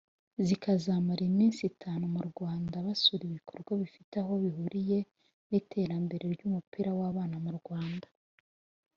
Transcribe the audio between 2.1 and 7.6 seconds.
mu Rwanda basura ibikorwa bifite aho bihuriye n’iterambere ry’umupira w’abana mu